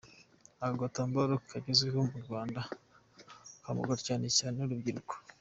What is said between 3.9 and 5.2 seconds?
cyane cyane n’urubyiruko.